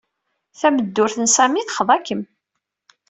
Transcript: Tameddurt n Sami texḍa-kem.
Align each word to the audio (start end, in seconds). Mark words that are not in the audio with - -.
Tameddurt 0.59 1.15
n 1.19 1.25
Sami 1.35 1.61
texḍa-kem. 1.67 2.21